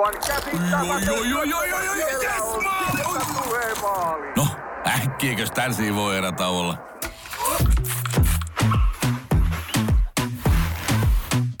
Aivan 0.00 0.14
yes, 2.22 2.62
maali! 2.62 3.02
Maaliin. 3.82 4.32
No, 4.36 4.46
äkkiäkös 4.86 5.50
tän 5.50 5.74
voi 5.94 6.16
erä 6.16 6.32
olla? 6.48 6.78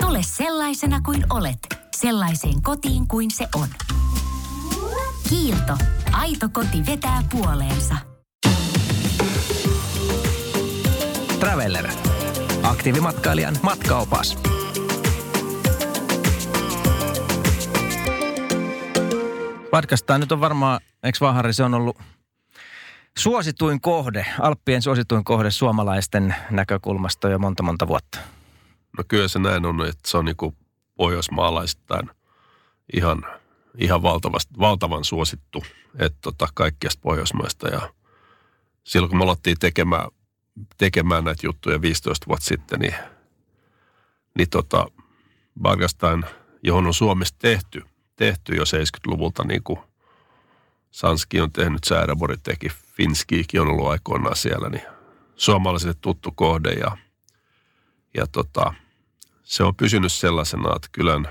Tule 0.02 0.18
sellaisena 0.22 1.00
kuin 1.00 1.24
olet, 1.30 1.58
sellaiseen 1.96 2.62
kotiin 2.62 3.08
kuin 3.08 3.30
se 3.30 3.48
on. 3.54 3.68
Kiilto. 5.28 5.76
Aito 6.12 6.48
koti 6.52 6.86
vetää 6.86 7.22
puoleensa. 7.30 7.94
Traveller. 11.40 11.88
Aktiivimatkailijan 12.62 13.56
matkaopas. 13.62 14.38
Podcastaa 19.70 20.18
nyt 20.18 20.32
on 20.32 20.40
varmaan, 20.40 20.80
eikö 21.02 21.18
Vahari, 21.20 21.52
se 21.52 21.64
on 21.64 21.74
ollut 21.74 21.98
suosituin 23.18 23.80
kohde, 23.80 24.26
Alppien 24.40 24.82
suosituin 24.82 25.24
kohde 25.24 25.50
suomalaisten 25.50 26.34
näkökulmasta 26.50 27.28
jo 27.28 27.38
monta 27.38 27.62
monta 27.62 27.88
vuotta. 27.88 28.18
No 28.98 29.04
kyllä 29.08 29.28
se 29.28 29.38
näin 29.38 29.66
on, 29.66 29.86
että 29.86 30.10
se 30.10 30.16
on 30.16 30.24
niin 30.24 30.36
pohjoismaalaisittain 30.96 32.10
ihan, 32.96 33.26
ihan 33.78 34.02
valtavan 34.58 35.04
suosittu, 35.04 35.64
että 35.98 36.18
tota, 36.22 36.48
kaikkiasta 36.54 37.00
Pohjoismaista. 37.02 37.68
Ja 37.68 37.92
silloin 38.84 39.10
kun 39.10 39.18
me 39.18 39.24
alettiin 39.24 39.56
tekemään, 39.60 40.08
tekemään 40.78 41.24
näitä 41.24 41.46
juttuja 41.46 41.82
15 41.82 42.26
vuotta 42.28 42.46
sitten, 42.46 42.80
niin, 42.80 42.94
niin 44.38 44.50
tota, 44.50 44.86
Bargastain, 45.62 46.24
johon 46.62 46.86
on 46.86 46.94
Suomessa 46.94 47.34
tehty, 47.38 47.82
tehty 48.20 48.54
jo 48.54 48.62
70-luvulta, 48.62 49.44
niin 49.44 49.62
kuin 49.62 49.78
Sanski 50.90 51.40
on 51.40 51.52
tehnyt, 51.52 51.84
Sääräbori 51.84 52.36
teki, 52.36 52.68
Finskiikin 52.68 53.60
on 53.60 53.68
ollut 53.68 53.88
aikoinaan 53.88 54.36
siellä, 54.36 54.68
niin 54.68 54.82
suomalaisille 55.36 55.94
tuttu 56.00 56.32
kohde 56.32 56.72
ja, 56.72 56.96
ja 58.14 58.26
tota, 58.26 58.74
se 59.42 59.64
on 59.64 59.76
pysynyt 59.76 60.12
sellaisena, 60.12 60.76
että 60.76 60.88
kylän, 60.92 61.28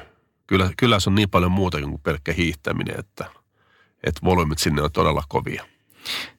kyllä 0.78 1.00
se 1.00 1.10
on 1.10 1.16
niin 1.16 1.30
paljon 1.30 1.52
muuta 1.52 1.82
kuin 1.82 2.00
pelkkä 2.00 2.34
hiihtäminen, 2.34 3.00
että, 3.00 3.26
että 4.04 4.22
volyymit 4.24 4.60
sinne 4.60 4.82
on 4.82 4.92
todella 4.92 5.24
kovia. 5.28 5.66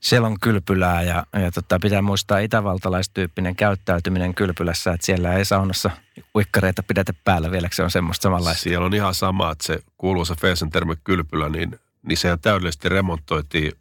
Siellä 0.01 0.27
on 0.27 0.41
kylpylää 0.41 1.03
ja, 1.03 1.27
ja 1.33 1.51
tota, 1.51 1.79
pitää 1.79 2.03
muistaa 2.03 2.39
itävaltalaistyyppinen 2.39 3.57
käyttäytyminen 3.57 4.35
kylpylässä, 4.35 4.93
että 4.93 5.07
siellä 5.07 5.35
ei 5.35 5.45
saunassa 5.45 5.91
uikkareita 6.35 6.83
pidetä 6.83 7.13
päällä 7.25 7.51
vieläkö 7.51 7.75
se 7.75 7.83
on 7.83 7.91
semmoista 7.91 8.23
samanlaista. 8.23 8.63
Siellä 8.63 8.87
on 8.87 8.95
ihan 8.95 9.15
sama, 9.15 9.51
että 9.51 9.67
se 9.67 9.79
kuuluisa 9.99 10.37
Feesen 10.41 10.71
termi 10.71 10.95
kylpylä, 11.05 11.49
niin, 11.49 11.79
niin 12.03 12.17
sehän 12.17 12.41
täydellisesti 12.41 12.89
remontoitiin 12.89 13.73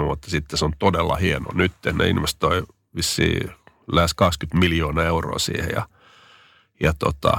6-7 0.00 0.04
vuotta 0.04 0.30
sitten. 0.30 0.58
Se 0.58 0.64
on 0.64 0.72
todella 0.78 1.16
hieno. 1.16 1.46
Nyt 1.54 1.72
ne 1.92 2.08
investoi 2.08 2.62
vissiin 2.96 3.50
lähes 3.92 4.14
20 4.14 4.58
miljoonaa 4.58 5.04
euroa 5.04 5.38
siihen 5.38 5.70
ja, 5.74 5.88
ja 6.80 6.92
tota, 6.98 7.38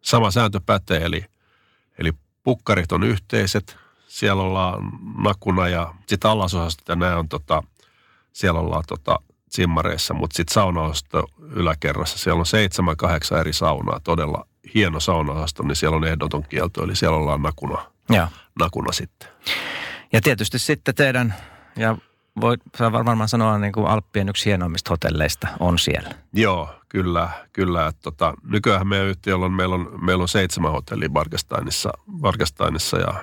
sama 0.00 0.30
sääntö 0.30 0.60
pätee, 0.66 1.04
eli, 1.04 1.24
eli 1.98 2.12
pukkarit 2.42 2.92
on 2.92 3.02
yhteiset, 3.02 3.76
siellä 4.08 4.42
ollaan 4.42 4.90
nakuna 5.22 5.68
ja 5.68 5.94
sitten 6.06 6.30
allasosastot 6.30 6.88
ja 6.88 6.96
nämä 6.96 7.16
on 7.16 7.28
tota, 7.28 7.62
siellä 8.32 8.60
ollaan 8.60 8.84
tota, 8.88 9.18
simmareissa, 9.50 10.14
mutta 10.14 10.36
sitten 10.36 10.54
saunaosasto 10.54 11.24
yläkerrassa, 11.40 12.18
siellä 12.18 12.40
on 12.40 12.46
seitsemän, 12.46 12.96
kahdeksan 12.96 13.40
eri 13.40 13.52
saunaa, 13.52 14.00
todella 14.00 14.46
hieno 14.74 15.00
saunaosasto, 15.00 15.62
niin 15.62 15.76
siellä 15.76 15.96
on 15.96 16.04
ehdoton 16.04 16.42
kielto, 16.48 16.84
eli 16.84 16.96
siellä 16.96 17.16
ollaan 17.16 17.42
nakuna, 17.42 17.86
Joo. 18.08 18.28
nakuna 18.60 18.92
sitten. 18.92 19.28
Ja 20.12 20.20
tietysti 20.20 20.58
sitten 20.58 20.94
teidän, 20.94 21.34
ja 21.76 21.96
voi 22.40 22.56
saa 22.76 22.92
varmaan 22.92 23.28
sanoa 23.28 23.58
niin 23.58 23.72
kuin 23.72 23.86
Alppien 23.86 24.28
yksi 24.28 24.44
hienoimmista 24.44 24.90
hotelleista 24.90 25.48
on 25.60 25.78
siellä. 25.78 26.10
Joo, 26.32 26.70
kyllä, 26.88 27.28
kyllä. 27.52 27.86
Että 27.86 28.02
tota, 28.02 28.34
nykyään 28.42 28.86
meidän 28.86 29.06
yhtiöllä 29.06 29.46
on, 29.46 29.52
meillä 29.52 29.74
on, 29.74 29.98
meillä 30.04 30.22
on 30.22 30.28
seitsemän 30.28 30.72
hotellia 30.72 31.08
Bargastainissa, 31.10 31.92
Bargastainissa 32.20 32.98
ja 32.98 33.14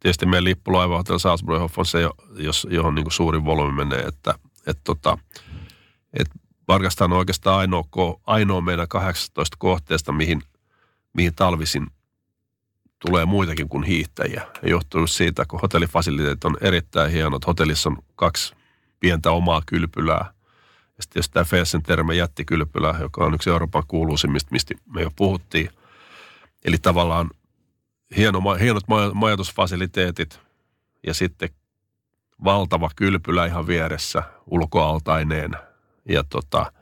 tietysti 0.00 0.26
meidän 0.26 0.44
lippulaiva 0.44 0.96
Hotel 0.96 1.18
Salzburg 1.18 1.62
on 1.76 1.86
se, 1.86 1.98
jos, 2.36 2.66
johon 2.70 2.94
niin 2.94 3.10
suurin 3.10 3.44
volyymi 3.44 3.84
menee, 3.84 4.00
että 4.00 4.34
et 4.66 4.78
tota, 4.84 5.18
et 6.12 6.30
Bargastain 6.66 7.12
on 7.12 7.18
oikeastaan 7.18 7.58
ainoa, 7.58 7.84
ainoa 8.26 8.60
meidän 8.60 8.88
18 8.88 9.56
kohteesta, 9.60 10.12
mihin, 10.12 10.42
mihin 11.12 11.34
talvisin 11.34 11.86
tulee 13.06 13.24
muitakin 13.24 13.68
kuin 13.68 13.84
hiihtäjiä. 13.84 14.46
Ja 14.62 14.68
johtuu 14.68 15.06
siitä, 15.06 15.44
kun 15.48 15.60
hotellifasiliteetit 15.60 16.44
on 16.44 16.56
erittäin 16.60 17.12
hienot. 17.12 17.46
Hotellissa 17.46 17.90
on 17.90 17.96
kaksi 18.16 18.54
pientä 19.00 19.30
omaa 19.30 19.62
kylpylää. 19.66 20.32
Ja 20.96 21.02
sitten 21.02 21.20
jos 21.20 21.28
tämä 21.30 21.44
Fessen 21.44 21.82
terme 21.82 22.14
jättikylpylä, 22.14 22.94
joka 23.00 23.24
on 23.24 23.34
yksi 23.34 23.50
Euroopan 23.50 23.82
kuuluisimmista, 23.88 24.48
mistä 24.52 24.74
me 24.94 25.02
jo 25.02 25.10
puhuttiin. 25.16 25.70
Eli 26.64 26.78
tavallaan 26.78 27.30
hieno, 28.16 28.40
hienot 28.60 28.84
majoitusfasiliteetit 29.14 30.40
ja 31.06 31.14
sitten 31.14 31.48
valtava 32.44 32.90
kylpylä 32.96 33.46
ihan 33.46 33.66
vieressä 33.66 34.22
ulkoaltaineen 34.46 35.50
ja 36.08 36.24
tota, 36.24 36.72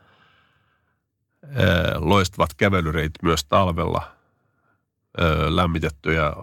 loistavat 1.95 2.53
kävelyreit 2.53 3.11
myös 3.23 3.45
talvella, 3.45 4.11
lämmitettyjä 5.49 6.33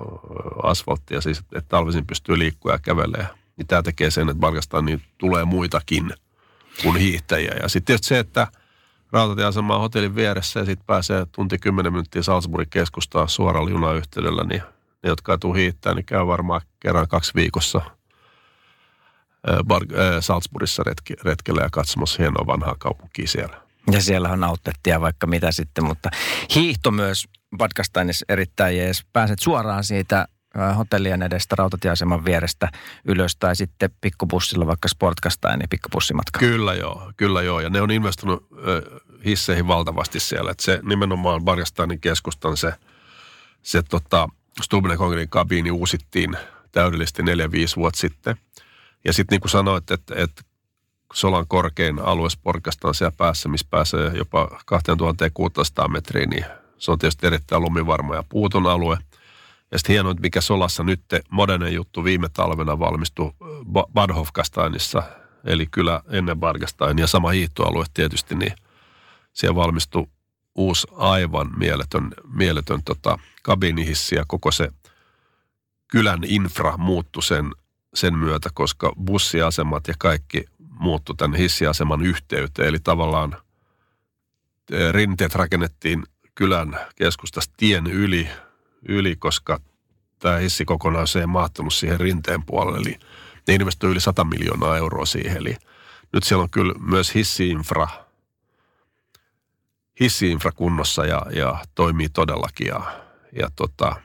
asfalttia, 0.63 1.21
siis 1.21 1.39
että 1.39 1.69
talvisin 1.69 2.07
pystyy 2.07 2.39
liikkua 2.39 2.73
ja 2.73 2.79
kävelee. 2.79 3.27
Niin 3.57 3.67
tämä 3.67 3.83
tekee 3.83 4.11
sen, 4.11 4.29
että 4.29 4.41
Barkastaan 4.41 4.85
niin 4.85 5.03
tulee 5.19 5.45
muitakin 5.45 6.11
kuin 6.83 6.97
hiihtäjiä. 6.97 7.55
Ja 7.63 7.69
sitten 7.69 7.99
se, 8.01 8.19
että 8.19 8.47
rautatieasema 9.13 9.75
on 9.75 9.81
hotellin 9.81 10.15
vieressä 10.15 10.61
ja 10.61 10.67
sitten 10.67 10.87
pääsee 10.87 11.27
tunti 11.33 11.59
10 11.59 11.93
minuuttia 11.93 12.23
Salzburgin 12.23 12.71
keskustaan 12.71 13.29
suoralla 13.29 13.71
junayhteydellä, 13.71 14.45
niin 14.45 14.63
ne, 15.03 15.09
jotka 15.09 15.33
ei 15.33 15.39
tule 15.39 15.59
hiihtää, 15.59 15.95
niin 15.95 16.07
käy 16.07 16.27
varmaan 16.27 16.61
kerran 16.81 17.09
kaksi 17.09 17.33
viikossa 17.35 17.81
Bar- 19.49 20.21
Salzburgissa 20.21 20.83
retki, 20.83 21.15
retkellä 21.25 21.63
ja 21.63 21.69
katsomassa 21.73 22.23
hienoa 22.23 22.47
vanhaa 22.47 22.75
kaupunkia 22.79 23.29
siellä. 23.29 23.61
Ja 23.91 24.03
siellä 24.03 24.29
on 24.29 24.45
outlettia 24.45 25.01
vaikka 25.01 25.27
mitä 25.27 25.53
sitten, 25.53 25.85
mutta 25.85 26.11
hiihto 26.55 26.91
myös 26.91 27.29
Badgastainissa 27.57 28.27
erittäin 28.29 28.77
jees. 28.77 29.05
Pääset 29.13 29.39
suoraan 29.39 29.85
siitä 29.85 30.29
hotellien 30.77 31.23
edestä 31.23 31.57
rautatieaseman 31.59 32.25
vierestä 32.25 32.69
ylös 33.05 33.37
tai 33.37 33.57
sitten 33.57 33.91
pikkubussilla 34.01 34.67
vaikka 34.67 34.89
Sportkastain 34.89 35.61
ja 35.61 35.67
pikkubussimatka. 35.71 36.39
Kyllä 36.39 36.75
joo, 36.75 37.13
kyllä 37.17 37.43
joo. 37.43 37.61
Ja 37.61 37.71
ne 37.71 37.81
on 37.81 37.91
investoinut 37.91 38.49
hisseihin 39.25 39.69
valtavasti 39.69 40.21
siellä. 40.21 40.51
Että 40.51 40.65
se 40.65 40.81
nimenomaan 40.83 41.45
Bargastainin 41.45 42.01
keskustan 42.01 42.57
se, 42.57 42.73
se 43.63 43.83
tota, 43.83 44.29
Stubenekongrin 44.63 45.29
kabiini 45.29 45.71
uusittiin 45.71 46.37
täydellisesti 46.73 47.23
4-5 47.23 47.27
vuotta 47.77 48.01
sitten. 48.01 48.37
Ja 49.05 49.13
sitten 49.13 49.35
niin 49.35 49.41
kuin 49.41 49.51
sanoit, 49.51 49.91
että, 49.91 50.15
että 50.17 50.43
Solan 51.13 51.47
korkein 51.49 51.99
alue 51.99 52.31
Sportkasta 52.31 52.89
on 52.89 52.95
siellä 52.95 53.17
päässä, 53.17 53.49
missä 53.49 53.67
pääsee 53.71 54.11
jopa 54.15 54.49
2600 54.67 55.89
metriä, 55.89 56.27
niin 56.27 56.45
se 56.79 56.91
on 56.91 56.99
tietysti 56.99 57.27
erittäin 57.27 57.63
lumivarma 57.63 58.15
ja 58.15 58.25
puuton 58.29 58.67
alue. 58.67 58.99
Ja 59.73 59.79
sitten 59.79 59.93
hienoa, 59.93 60.15
mikä 60.21 60.41
Solassa 60.41 60.83
nyt 60.83 61.01
modernen 61.31 61.75
juttu 61.75 62.05
viime 62.05 62.29
talvena 62.29 62.79
valmistui 62.79 63.33
Bad 63.93 64.15
Hofkastainissa, 64.15 65.03
eli 65.45 65.67
kyllä 65.67 66.03
ennen 66.11 66.41
Bargastain 66.41 66.99
ja 66.99 67.07
sama 67.07 67.31
hiihtoalue 67.31 67.85
tietysti, 67.95 68.35
niin 68.35 68.53
siellä 69.33 69.55
valmistui 69.55 70.07
uusi 70.57 70.87
aivan 70.93 71.59
mieletön, 71.59 72.15
mieletön 72.33 72.83
tota, 72.85 73.19
kabinihissi 73.43 74.15
ja 74.15 74.25
koko 74.27 74.53
se 74.53 74.69
kylän 75.89 76.21
infra 76.25 76.77
muuttui 76.77 77.23
sen, 77.23 77.51
sen 77.95 78.19
myötä, 78.19 78.51
koska 78.55 78.93
bussiasemat 79.05 79.89
ja 79.89 79.95
kaikki 79.99 80.45
muuttui 80.59 81.17
tämän 81.17 81.39
hissiaseman 81.39 82.03
yhteyteen. 82.03 82.69
Eli 82.69 82.79
tavallaan 82.79 83.37
rinteet 84.91 85.35
rakennettiin 85.35 86.05
kylän 86.35 86.81
keskustasta 86.97 87.55
tien 87.57 87.87
yli, 87.87 88.29
yli 88.89 89.17
koska 89.17 89.61
tämä 90.19 90.37
hissi 90.37 90.65
kokonaan 90.65 91.07
ei 91.21 91.27
mahtunut 91.27 91.75
siihen 91.75 92.01
rinteen 92.01 92.43
puolelle. 92.43 92.79
Eli 92.79 92.99
ne 93.49 93.55
investoi 93.55 93.91
yli 93.91 94.01
100 94.01 94.25
miljoonaa 94.25 94.77
euroa 94.77 95.07
siihen. 95.07 95.37
Eli 95.37 95.57
nyt 96.13 96.25
siellä 96.25 96.43
on 96.43 96.51
kyllä 96.51 96.75
myös 96.79 97.15
hissiinfra, 97.15 97.89
hissiinfra 100.01 100.53
kunnossa 100.53 101.07
ja, 101.07 101.23
ja 101.35 101.59
toimii 101.75 102.09
todellakin. 102.09 102.67
Ja, 102.67 102.81
ja 103.33 103.49
tota, 103.57 103.97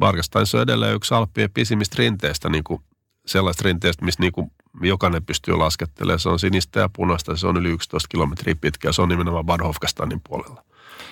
Vargastain 0.00 0.46
se 0.46 0.56
on 0.56 0.62
edelleen 0.62 0.94
yksi 0.94 1.14
Alppien 1.14 1.50
pisimmistä 1.50 1.96
rinteistä, 1.98 2.48
niin 2.48 2.64
kuin 2.64 2.82
sellaista 3.26 3.62
rinteistä, 3.64 4.04
missä 4.04 4.20
niin 4.20 4.32
kuin 4.32 4.52
jokainen 4.82 5.24
pystyy 5.24 5.54
laskettelemaan. 5.54 6.20
Se 6.20 6.28
on 6.28 6.38
sinistä 6.38 6.80
ja 6.80 6.88
punaista, 6.92 7.36
se 7.36 7.46
on 7.46 7.56
yli 7.56 7.68
11 7.68 8.08
kilometriä 8.08 8.54
pitkä 8.60 8.88
ja 8.88 8.92
se 8.92 9.02
on 9.02 9.08
nimenomaan 9.08 9.46
Bad 9.46 9.60
Hofkastainin 9.60 10.20
puolella, 10.28 10.64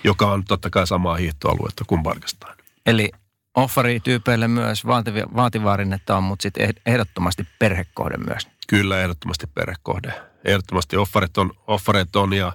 joka 0.04 0.32
on 0.32 0.44
totta 0.44 0.70
kai 0.70 0.86
samaa 0.86 1.16
hiihtoaluetta 1.16 1.84
kuin 1.86 2.02
Bargastain. 2.02 2.58
Eli 2.86 3.10
offarityypeille 3.54 4.48
myös 4.48 4.86
vaativia, 4.86 5.26
vaativaa 5.36 5.76
rinnettä 5.76 6.16
on, 6.16 6.24
mutta 6.24 6.42
sitten 6.42 6.74
ehdottomasti 6.86 7.46
perhekohde 7.58 8.16
myös. 8.16 8.48
Kyllä, 8.68 9.02
ehdottomasti 9.02 9.46
perhekohde. 9.46 10.12
Ehdottomasti 10.44 10.96
offarit 10.96 11.38
on, 11.38 11.50
offarit 11.66 12.16
on 12.16 12.32
ja 12.32 12.52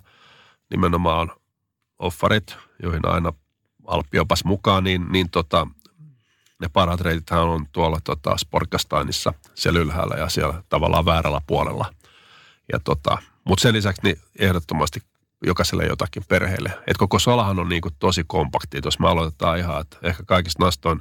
nimenomaan 0.69 1.31
offarit, 1.99 2.57
joihin 2.83 3.07
aina 3.07 3.33
Alppiopas 3.87 4.43
mukaan, 4.45 4.83
niin, 4.83 5.05
niin 5.09 5.29
tota, 5.29 5.67
ne 6.59 6.69
parhaat 6.73 7.01
reitithän 7.01 7.41
on 7.41 7.65
tuolla 7.71 7.99
tota, 8.03 8.37
Sporkastainissa 8.37 9.33
siellä 9.55 9.79
ylhäällä 9.79 10.15
ja 10.15 10.29
siellä 10.29 10.63
tavallaan 10.69 11.05
väärällä 11.05 11.41
puolella. 11.47 11.93
Ja 12.73 12.79
tota, 12.83 13.17
mutta 13.43 13.61
sen 13.61 13.73
lisäksi 13.73 14.01
niin 14.03 14.17
ehdottomasti 14.39 14.99
jokaiselle 15.45 15.85
jotakin 15.85 16.23
perheelle. 16.27 16.79
Et 16.87 16.97
koko 16.97 17.19
solahan 17.19 17.59
on 17.59 17.69
niinku 17.69 17.89
tosi 17.99 18.23
kompakti. 18.27 18.81
Jos 18.85 18.99
me 18.99 19.09
aloitetaan 19.09 19.57
ihan, 19.57 19.81
että 19.81 19.97
ehkä 20.03 20.23
kaikista 20.25 20.65
nastoin, 20.65 20.99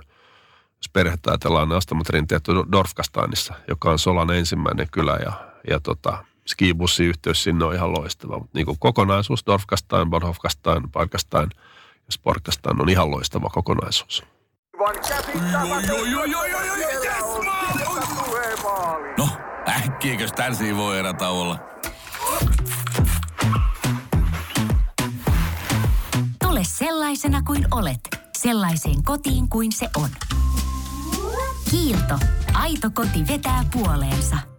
jos 0.76 0.88
perhettä 0.92 1.30
ajatellaan, 1.30 1.68
ne 1.68 1.76
astamat 1.76 2.08
rinteet 2.08 2.44
Dorfkastainissa, 2.72 3.54
joka 3.68 3.90
on 3.90 3.98
Solan 3.98 4.30
ensimmäinen 4.30 4.88
kylä 4.90 5.18
ja, 5.24 5.32
ja 5.70 5.80
tota, 5.80 6.24
skibussiyhteys 6.46 7.42
sinne 7.42 7.64
on 7.64 7.74
ihan 7.74 7.92
loistava. 7.92 8.38
Mutta 8.38 8.58
niin 8.58 8.66
kokonaisuus, 8.78 9.46
Dorfkastain, 9.46 10.10
Borhofkastain, 10.10 10.90
Parkastain 10.90 11.50
ja 11.94 12.12
Sportkastain 12.12 12.82
on 12.82 12.88
ihan 12.88 13.10
loistava 13.10 13.48
kokonaisuus. 13.48 14.22
No, 19.18 19.28
äkkiäkös 19.68 20.32
tän 20.32 20.76
voi 20.76 20.98
erätä 20.98 21.28
olla? 21.28 21.58
Tule 26.42 26.60
sellaisena 26.64 27.42
kuin 27.42 27.66
olet, 27.70 28.00
sellaiseen 28.38 29.02
kotiin 29.04 29.48
kuin 29.48 29.72
se 29.72 29.88
on. 29.96 30.08
Kiilto. 31.70 32.18
Aito 32.54 32.90
koti 32.94 33.26
vetää 33.28 33.64
puoleensa. 33.72 34.51